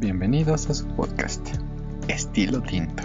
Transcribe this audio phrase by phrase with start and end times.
[0.00, 1.44] Bienvenidos a su podcast,
[2.06, 3.02] Estilo Tinto,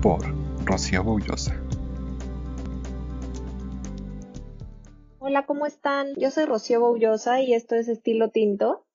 [0.00, 0.24] por
[0.64, 1.54] Rocío Boullosa.
[5.18, 6.14] Hola, ¿cómo están?
[6.16, 8.86] Yo soy Rocío Boullosa y esto es Estilo Tinto.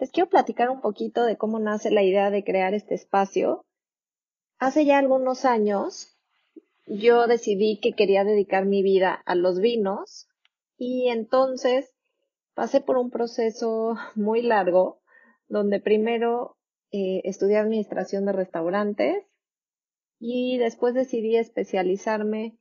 [0.00, 3.64] Les quiero platicar un poquito de cómo nace la idea de crear este espacio.
[4.58, 6.18] Hace ya algunos años
[6.88, 10.26] yo decidí que quería dedicar mi vida a los vinos
[10.76, 11.94] y entonces
[12.54, 15.00] pasé por un proceso muy largo
[15.48, 16.55] donde primero
[16.92, 19.24] eh, estudié administración de restaurantes
[20.18, 22.56] y después decidí especializarme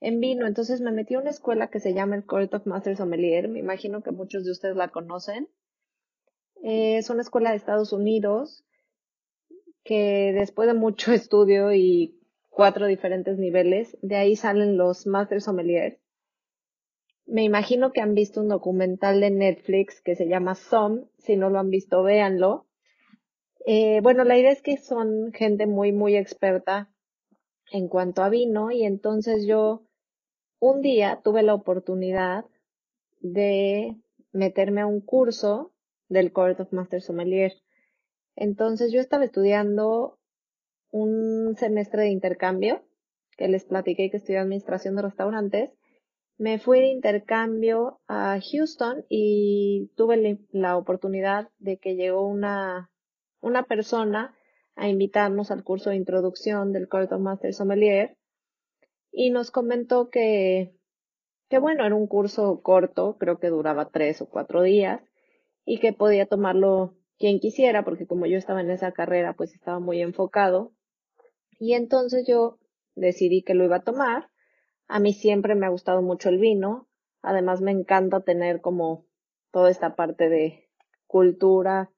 [0.00, 0.46] en vino.
[0.46, 3.48] Entonces me metí a una escuela que se llama el Court of Masters Sommelier.
[3.48, 5.48] Me imagino que muchos de ustedes la conocen.
[6.62, 8.64] Eh, es una escuela de Estados Unidos
[9.84, 12.20] que después de mucho estudio y
[12.50, 15.98] cuatro diferentes niveles, de ahí salen los Masters Sommeliers.
[17.26, 21.04] Me imagino que han visto un documental de Netflix que se llama Some.
[21.18, 22.66] Si no lo han visto, véanlo.
[23.68, 26.88] Eh, bueno, la idea es que son gente muy, muy experta
[27.72, 29.82] en cuanto a vino y entonces yo
[30.60, 32.44] un día tuve la oportunidad
[33.18, 33.96] de
[34.30, 35.74] meterme a un curso
[36.08, 37.54] del Court of Master Sommelier.
[38.36, 40.16] Entonces yo estaba estudiando
[40.92, 42.84] un semestre de intercambio,
[43.36, 45.70] que les platiqué que estudié administración de restaurantes.
[46.38, 52.92] Me fui de intercambio a Houston y tuve la oportunidad de que llegó una,
[53.40, 54.34] una persona
[54.74, 58.16] a invitarnos al curso de introducción del Court of Master Sommelier
[59.10, 60.74] y nos comentó que,
[61.48, 65.00] que bueno, era un curso corto, creo que duraba tres o cuatro días
[65.64, 69.80] y que podía tomarlo quien quisiera, porque como yo estaba en esa carrera, pues estaba
[69.80, 70.72] muy enfocado.
[71.58, 72.58] Y entonces yo
[72.94, 74.28] decidí que lo iba a tomar.
[74.86, 76.88] A mí siempre me ha gustado mucho el vino.
[77.22, 79.06] Además me encanta tener como
[79.50, 80.68] toda esta parte de
[81.06, 81.90] cultura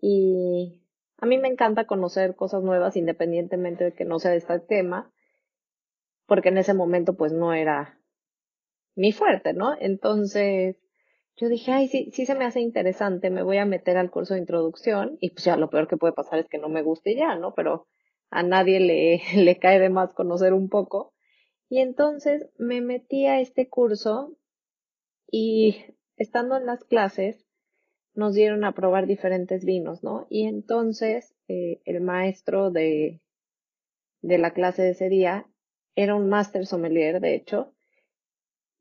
[0.00, 0.82] y
[1.18, 5.12] a mí me encanta conocer cosas nuevas independientemente de que no sea de este tema,
[6.26, 7.98] porque en ese momento pues no era
[8.94, 9.74] mi fuerte, ¿no?
[9.80, 10.76] Entonces,
[11.36, 14.34] yo dije, ay, sí, sí se me hace interesante, me voy a meter al curso
[14.34, 17.14] de introducción y pues ya lo peor que puede pasar es que no me guste
[17.14, 17.54] ya, ¿no?
[17.54, 17.86] Pero
[18.30, 21.14] a nadie le, le cae de más conocer un poco.
[21.68, 24.36] Y entonces me metí a este curso
[25.30, 25.84] y
[26.16, 27.47] estando en las clases
[28.18, 30.26] nos dieron a probar diferentes vinos, ¿no?
[30.28, 33.20] Y entonces eh, el maestro de,
[34.22, 35.46] de la clase de ese día
[35.94, 37.72] era un máster sommelier, de hecho,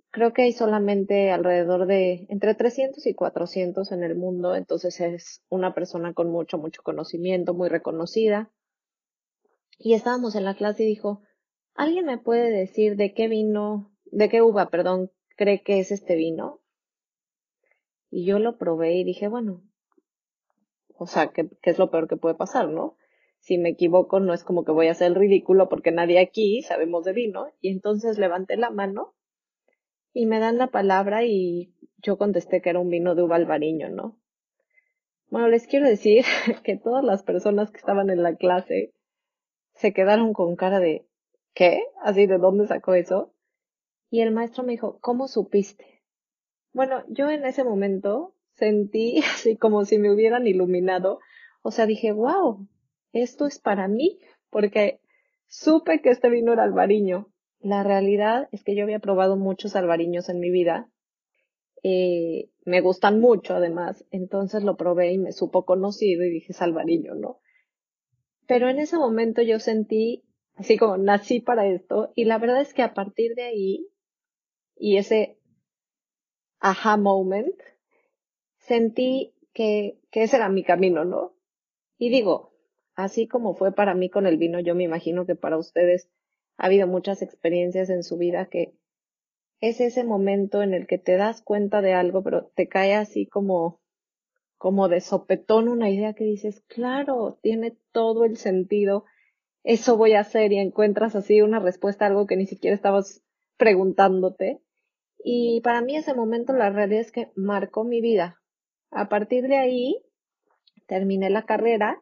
[0.10, 5.44] creo que hay solamente alrededor de entre 300 y 400 en el mundo, entonces es
[5.50, 8.52] una persona con mucho, mucho conocimiento, muy reconocida.
[9.78, 11.22] Y estábamos en la clase y dijo,
[11.76, 16.16] ¿alguien me puede decir de qué vino, de qué uva, perdón, cree que es este
[16.16, 16.60] vino?
[18.10, 19.62] Y yo lo probé y dije, bueno,
[20.98, 22.98] o sea, ¿qué, qué es lo peor que puede pasar, no?
[23.40, 27.06] Si me equivoco, no es como que voy a hacer ridículo porque nadie aquí sabemos
[27.06, 27.48] de vino.
[27.62, 29.14] Y entonces levanté la mano
[30.14, 33.90] y me dan la palabra y yo contesté que era un vino de uva albariño,
[33.90, 34.20] ¿no?
[35.30, 36.26] Bueno, les quiero decir
[36.64, 38.94] que todas las personas que estaban en la clase
[39.74, 41.06] se quedaron con cara de
[41.54, 41.84] ¿qué?
[42.02, 43.34] Así, ¿de dónde sacó eso?
[44.10, 45.97] Y el maestro me dijo, ¿cómo supiste?
[46.78, 51.20] Bueno, yo en ese momento sentí así como si me hubieran iluminado.
[51.64, 52.68] O sea, dije, wow,
[53.14, 54.20] esto es para mí,
[54.52, 55.02] porque
[55.48, 57.34] supe que este vino era albariño.
[57.60, 60.88] La realidad es que yo había probado muchos albariños en mi vida.
[61.82, 64.06] Eh, me gustan mucho, además.
[64.12, 67.40] Entonces lo probé y me supo conocido y dije, es albariño, ¿no?
[68.46, 72.12] Pero en ese momento yo sentí, así como nací para esto.
[72.14, 73.88] Y la verdad es que a partir de ahí,
[74.76, 75.37] y ese
[76.60, 77.56] aha moment,
[78.58, 81.34] sentí que, que ese era mi camino, ¿no?
[81.98, 82.54] Y digo,
[82.96, 86.10] así como fue para mí con el vino, yo me imagino que para ustedes
[86.58, 88.74] ha habido muchas experiencias en su vida que
[89.60, 93.26] es ese momento en el que te das cuenta de algo, pero te cae así
[93.26, 93.80] como,
[94.58, 99.06] como de sopetón una idea que dices, claro, tiene todo el sentido,
[99.64, 103.24] eso voy a hacer y encuentras así una respuesta a algo que ni siquiera estabas
[103.58, 104.62] preguntándote.
[105.20, 108.42] Y para mí ese momento la realidad es que marcó mi vida.
[108.92, 109.98] A partir de ahí
[110.88, 112.02] terminé la carrera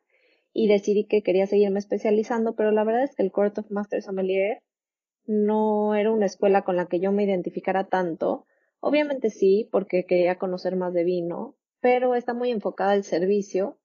[0.54, 4.02] y decidí que quería seguirme especializando, pero la verdad es que el Court of Master
[4.02, 4.62] Sommelier
[5.26, 8.46] no era una escuela con la que yo me identificara tanto.
[8.80, 13.80] Obviamente sí, porque quería conocer más de vino, pero está muy enfocada al servicio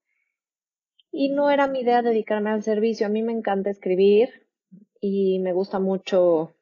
[1.11, 3.07] y no era mi idea dedicarme al servicio.
[3.07, 4.47] A mí me encanta escribir
[5.01, 6.55] y me gusta mucho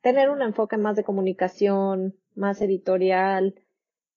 [0.00, 3.54] tener un enfoque más de comunicación, más editorial.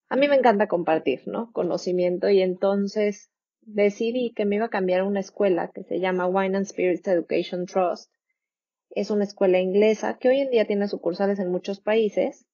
[0.09, 1.51] A mí me encanta compartir, ¿no?
[1.51, 3.31] Conocimiento y entonces
[3.61, 7.07] decidí que me iba a cambiar a una escuela que se llama Wine and Spirits
[7.07, 8.11] Education Trust.
[8.89, 12.45] Es una escuela inglesa que hoy en día tiene sucursales en muchos países.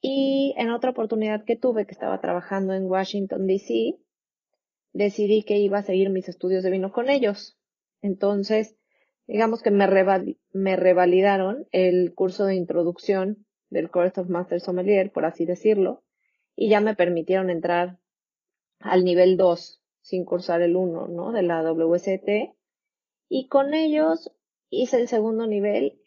[0.00, 3.98] Y en otra oportunidad que tuve, que estaba trabajando en Washington, D.C.,
[4.92, 7.56] decidí que iba a seguir mis estudios de vino con ellos.
[8.02, 8.76] Entonces,
[9.26, 9.86] digamos que me,
[10.52, 16.02] me revalidaron el curso de introducción del Course of Master Sommelier, por así decirlo,
[16.54, 17.98] y ya me permitieron entrar
[18.80, 21.32] al nivel 2 sin cursar el 1, ¿no?
[21.32, 22.54] De la WST.
[23.28, 24.30] Y con ellos
[24.68, 26.02] hice el segundo nivel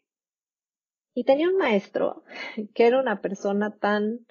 [1.13, 2.23] y tenía un maestro
[2.75, 4.27] que era una persona tan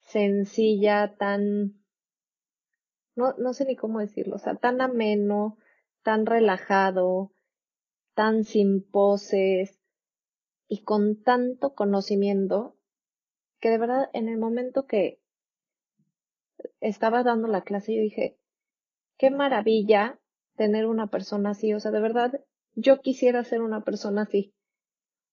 [0.00, 1.74] sencilla, tan,
[3.14, 5.58] no, no sé ni cómo decirlo, o sea, tan ameno,
[6.02, 7.33] tan relajado,
[8.14, 9.80] tan sin poses
[10.68, 12.76] y con tanto conocimiento
[13.60, 15.20] que de verdad en el momento que
[16.80, 18.38] estaba dando la clase yo dije,
[19.18, 20.18] qué maravilla
[20.56, 22.40] tener una persona así, o sea, de verdad
[22.74, 24.54] yo quisiera ser una persona así,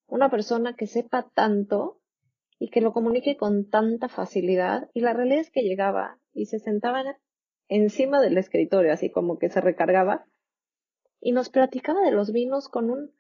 [0.08, 2.02] una persona que sepa tanto
[2.60, 4.88] y que lo comunique con tanta facilidad.
[4.94, 7.04] Y la realidad es que llegaba y se sentaba
[7.68, 10.28] encima del escritorio, así como que se recargaba
[11.22, 13.12] y nos platicaba de los vinos con un,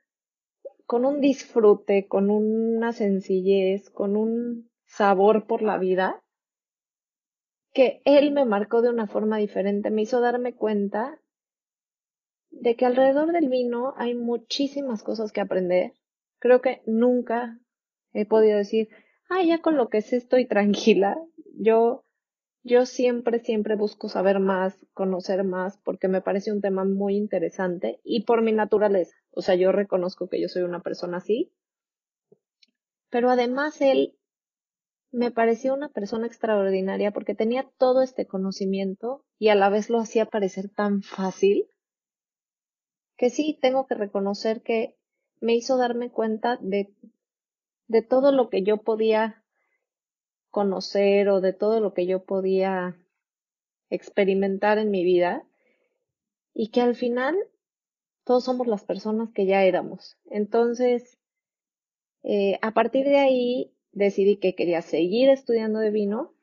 [0.85, 6.21] con un disfrute, con una sencillez, con un sabor por la vida,
[7.73, 11.21] que él me marcó de una forma diferente, me hizo darme cuenta
[12.49, 15.93] de que alrededor del vino hay muchísimas cosas que aprender.
[16.39, 17.59] Creo que nunca
[18.13, 18.89] he podido decir,
[19.29, 21.17] ah, ya con lo que sé estoy tranquila.
[21.55, 22.03] Yo
[22.63, 27.99] yo siempre, siempre busco saber más, conocer más, porque me parece un tema muy interesante
[28.03, 29.15] y por mi naturaleza.
[29.31, 31.51] O sea, yo reconozco que yo soy una persona así.
[33.09, 34.15] Pero además él
[35.11, 39.99] me pareció una persona extraordinaria porque tenía todo este conocimiento y a la vez lo
[39.99, 41.67] hacía parecer tan fácil
[43.17, 44.97] que sí tengo que reconocer que
[45.41, 46.93] me hizo darme cuenta de,
[47.87, 49.40] de todo lo que yo podía
[50.51, 52.97] conocer o de todo lo que yo podía
[53.89, 55.45] experimentar en mi vida
[56.53, 57.35] y que al final
[58.23, 60.17] todos somos las personas que ya éramos.
[60.29, 61.17] Entonces,
[62.23, 66.33] eh, a partir de ahí decidí que quería seguir estudiando de vino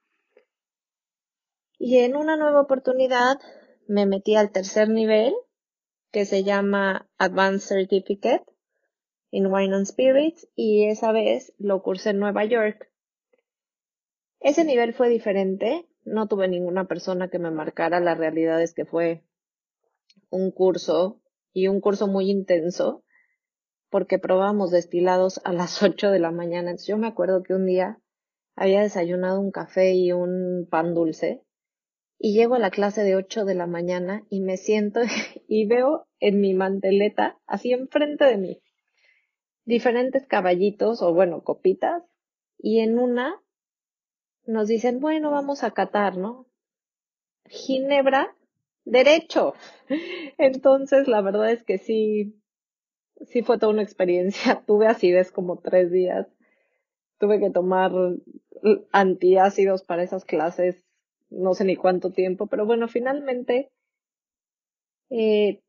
[1.78, 3.38] y en una nueva oportunidad
[3.86, 5.34] me metí al tercer nivel
[6.10, 8.44] que se llama Advanced Certificate
[9.30, 12.90] in Wine and Spirits y esa vez lo cursé en Nueva York.
[14.48, 18.86] Ese nivel fue diferente, no tuve ninguna persona que me marcara, la realidad es que
[18.86, 19.22] fue
[20.30, 21.20] un curso
[21.52, 23.04] y un curso muy intenso
[23.90, 26.74] porque probamos destilados a las 8 de la mañana.
[26.82, 28.00] Yo me acuerdo que un día
[28.56, 31.42] había desayunado un café y un pan dulce
[32.18, 35.00] y llego a la clase de 8 de la mañana y me siento
[35.46, 38.62] y veo en mi manteleta, así enfrente de mí,
[39.66, 42.02] diferentes caballitos o bueno, copitas
[42.56, 43.42] y en una
[44.48, 46.46] nos dicen, bueno, vamos a catar, ¿no?
[47.46, 48.34] Ginebra,
[48.84, 49.54] derecho.
[50.38, 52.40] Entonces, la verdad es que sí,
[53.26, 54.62] sí fue toda una experiencia.
[54.66, 56.26] Tuve acidez como tres días.
[57.18, 57.92] Tuve que tomar
[58.90, 60.82] antiácidos para esas clases,
[61.30, 63.70] no sé ni cuánto tiempo, pero bueno, finalmente
[65.10, 65.60] eh,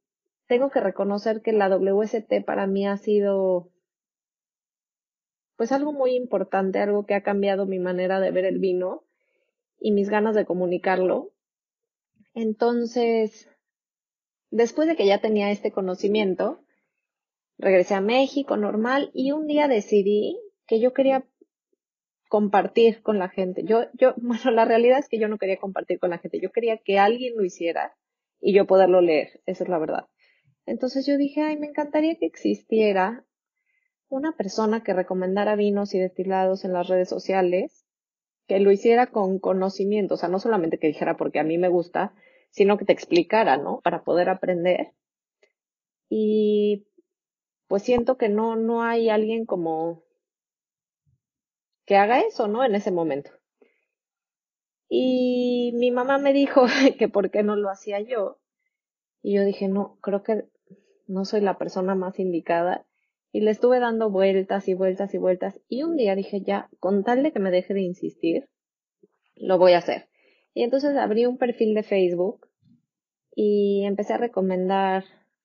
[0.48, 3.72] tengo que reconocer que la WST para mí ha sido
[5.60, 9.04] pues algo muy importante, algo que ha cambiado mi manera de ver el vino
[9.78, 11.34] y mis ganas de comunicarlo.
[12.34, 13.50] Entonces,
[14.52, 16.64] después de que ya tenía este conocimiento,
[17.58, 21.26] regresé a México normal y un día decidí que yo quería
[22.30, 23.66] compartir con la gente.
[23.66, 26.54] Yo, yo, bueno, la realidad es que yo no quería compartir con la gente, yo
[26.54, 27.94] quería que alguien lo hiciera
[28.40, 30.06] y yo poderlo leer, esa es la verdad.
[30.66, 33.26] Entonces yo dije, ay, me encantaría que existiera
[34.10, 37.86] una persona que recomendara vinos y destilados en las redes sociales,
[38.48, 41.70] que lo hiciera con conocimiento, o sea, no solamente que dijera porque a mí me
[41.70, 42.14] gusta,
[42.50, 43.82] sino que te explicara, ¿no?
[43.82, 44.94] Para poder aprender.
[46.10, 46.88] Y
[47.68, 50.04] pues siento que no, no hay alguien como
[51.86, 52.64] que haga eso, ¿no?
[52.64, 53.32] En ese momento.
[54.90, 56.66] Y mi mamá me dijo
[56.98, 58.40] que por qué no lo hacía yo.
[59.22, 60.46] Y yo dije, no, creo que
[61.08, 62.86] no soy la persona más indicada.
[63.32, 65.60] Y le estuve dando vueltas y vueltas y vueltas.
[65.68, 68.50] Y un día dije, ya, con tal de que me deje de insistir,
[69.36, 70.10] lo voy a hacer.
[70.54, 72.48] Y entonces abrí un perfil de Facebook
[73.36, 75.04] y empecé a recomendar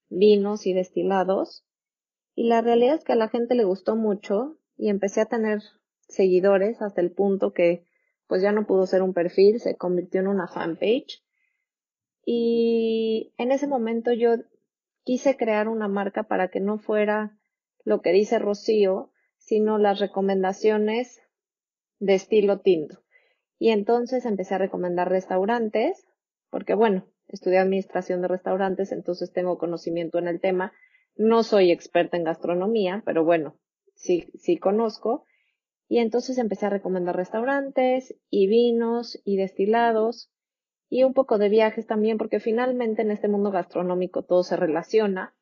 [0.08, 1.64] vinos y destilados.
[2.34, 5.60] Y la realidad es que a la gente le gustó mucho y empecé a tener
[6.08, 7.84] seguidores hasta el punto que
[8.26, 11.22] pues ya no pudo ser un perfil, se convirtió en una fanpage.
[12.24, 14.36] Y en ese momento yo
[15.04, 17.38] quise crear una marca para que no fuera
[17.84, 21.20] lo que dice Rocío, sino las recomendaciones
[21.98, 23.00] de estilo tinto.
[23.58, 26.06] Y entonces empecé a recomendar restaurantes,
[26.50, 30.72] porque bueno, estudié administración de restaurantes, entonces tengo conocimiento en el tema.
[31.16, 33.56] No soy experta en gastronomía, pero bueno,
[33.94, 35.24] sí, sí conozco.
[35.88, 40.30] Y entonces empecé a recomendar restaurantes y vinos y destilados
[40.88, 45.34] y un poco de viajes también, porque finalmente en este mundo gastronómico todo se relaciona.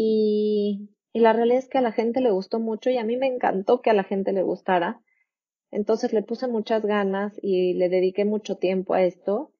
[0.00, 3.26] Y, la realidad es que a la gente le gustó mucho y a mí me
[3.26, 5.02] encantó que a la gente le gustara.
[5.72, 9.52] Entonces le puse muchas ganas y le dediqué mucho tiempo a esto.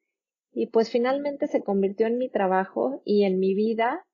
[0.52, 4.06] Y pues finalmente se convirtió en mi trabajo y en mi vida.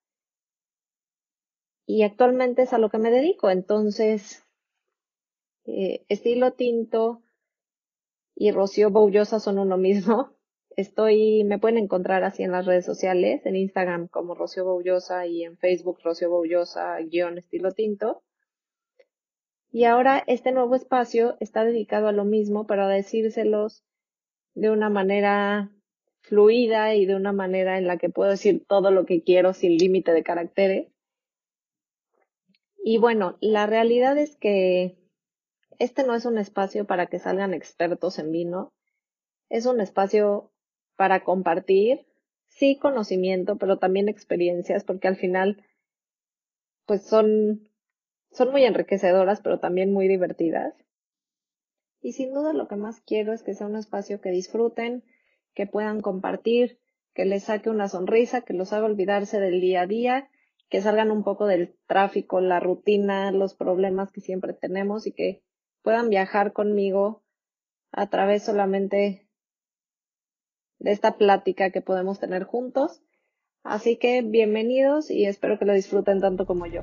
[1.87, 3.51] Y actualmente es a lo que me dedico.
[3.51, 4.47] Entonces,
[5.67, 7.23] eh, estilo tinto
[8.35, 10.34] y Rocío Boullosa son uno mismo.
[10.77, 15.45] Estoy, me pueden encontrar así en las redes sociales, en Instagram como Rocío Boullosa y
[15.45, 18.25] en Facebook Rocío Boullosa guion estilo tinto.
[19.71, 23.85] Y ahora este nuevo espacio está dedicado a lo mismo, para decírselos
[24.55, 25.71] de una manera
[26.23, 29.77] fluida y de una manera en la que puedo decir todo lo que quiero sin
[29.77, 30.89] límite de caracteres.
[32.83, 34.97] Y bueno, la realidad es que
[35.79, 38.73] este no es un espacio para que salgan expertos en vino,
[39.49, 40.54] es un espacio
[40.97, 42.07] para compartir,
[42.47, 45.65] sí conocimiento, pero también experiencias, porque al final,
[46.87, 47.69] pues son
[48.35, 50.75] son muy enriquecedoras, pero también muy divertidas.
[52.03, 55.05] Y sin duda lo que más quiero es que sea un espacio que disfruten,
[55.55, 56.81] que puedan compartir,
[57.15, 60.31] que les saque una sonrisa, que los haga olvidarse del día a día,
[60.69, 65.45] que salgan un poco del tráfico, la rutina, los problemas que siempre tenemos y que
[65.83, 67.23] puedan viajar conmigo
[67.93, 69.24] a través solamente
[70.79, 73.03] de esta plática que podemos tener juntos.
[73.63, 76.83] Así que bienvenidos y espero que lo disfruten tanto como yo.